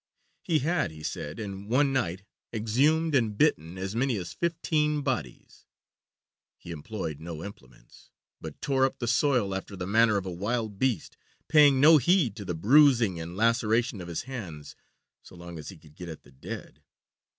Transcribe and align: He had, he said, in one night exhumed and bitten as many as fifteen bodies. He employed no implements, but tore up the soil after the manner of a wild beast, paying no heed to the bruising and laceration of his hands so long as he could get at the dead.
He 0.41 0.57
had, 0.65 0.89
he 0.89 1.03
said, 1.03 1.39
in 1.39 1.67
one 1.67 1.93
night 1.93 2.23
exhumed 2.51 3.13
and 3.13 3.37
bitten 3.37 3.77
as 3.77 3.95
many 3.95 4.17
as 4.17 4.33
fifteen 4.33 5.03
bodies. 5.03 5.67
He 6.57 6.71
employed 6.71 7.19
no 7.19 7.43
implements, 7.43 8.09
but 8.41 8.59
tore 8.63 8.83
up 8.83 8.97
the 8.97 9.07
soil 9.07 9.53
after 9.53 9.75
the 9.75 9.85
manner 9.85 10.17
of 10.17 10.25
a 10.25 10.31
wild 10.31 10.79
beast, 10.79 11.17
paying 11.47 11.79
no 11.79 11.97
heed 11.99 12.35
to 12.37 12.45
the 12.45 12.55
bruising 12.55 13.19
and 13.19 13.37
laceration 13.37 14.01
of 14.01 14.07
his 14.07 14.23
hands 14.23 14.75
so 15.21 15.35
long 15.35 15.59
as 15.59 15.69
he 15.69 15.77
could 15.77 15.93
get 15.93 16.09
at 16.09 16.23
the 16.23 16.31
dead. 16.31 16.81